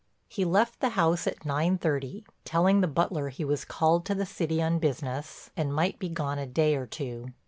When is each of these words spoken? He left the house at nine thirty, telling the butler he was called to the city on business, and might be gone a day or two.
He 0.27 0.45
left 0.45 0.79
the 0.79 0.89
house 0.97 1.27
at 1.27 1.45
nine 1.45 1.77
thirty, 1.77 2.25
telling 2.43 2.81
the 2.81 2.87
butler 2.87 3.29
he 3.29 3.45
was 3.45 3.63
called 3.63 4.03
to 4.07 4.15
the 4.15 4.25
city 4.25 4.59
on 4.59 4.79
business, 4.79 5.51
and 5.55 5.71
might 5.75 5.99
be 5.99 6.09
gone 6.09 6.39
a 6.39 6.47
day 6.47 6.75
or 6.75 6.87
two. 6.87 7.33